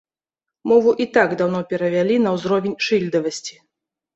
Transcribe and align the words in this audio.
Мову 0.69 0.93
і 1.03 1.07
так 1.17 1.35
даўно 1.41 1.61
перавялі 1.73 2.15
на 2.25 2.29
ўзровень 2.39 2.77
шыльдавасці. 2.87 3.55